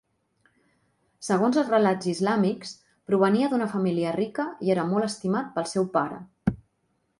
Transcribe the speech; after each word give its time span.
Segons 1.27 1.59
els 1.61 1.69
relats 1.73 2.09
islàmics 2.13 2.73
provenia 3.11 3.51
d'una 3.53 3.69
família 3.75 4.15
rica 4.17 4.49
i 4.69 4.75
era 4.77 4.89
molt 4.95 5.11
estimat 5.11 5.55
pel 5.61 5.71
seu 5.77 5.89
pare. 6.01 6.19